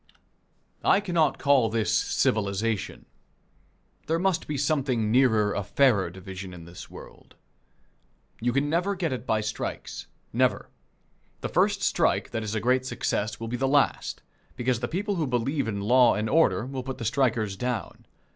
I 0.83 0.99
cannot 0.99 1.37
call 1.37 1.69
this 1.69 1.93
civilization. 1.93 3.05
There 4.07 4.17
must 4.17 4.47
be 4.47 4.57
something 4.57 5.11
nearer 5.11 5.53
a 5.53 5.61
fairer 5.63 6.09
division 6.09 6.55
in 6.55 6.65
this 6.65 6.89
world. 6.89 7.35
You 8.39 8.51
can 8.51 8.67
never 8.67 8.95
get 8.95 9.13
it 9.13 9.27
by 9.27 9.41
strikes. 9.41 10.07
Never. 10.33 10.69
The 11.41 11.49
first 11.49 11.83
strike 11.83 12.31
that 12.31 12.41
is 12.41 12.55
a 12.55 12.59
great 12.59 12.83
success 12.83 13.39
will 13.39 13.47
be 13.47 13.57
the 13.57 13.67
last, 13.67 14.23
because 14.55 14.79
the 14.79 14.87
people 14.87 15.17
who 15.17 15.27
believe 15.27 15.67
in 15.67 15.81
law 15.81 16.15
and 16.15 16.27
order 16.27 16.65
will 16.65 16.81
put 16.81 16.97
the 16.97 17.05
strikers 17.05 17.55
down. 17.55 18.05